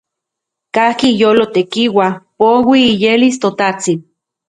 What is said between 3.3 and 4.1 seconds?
ToTajtsin.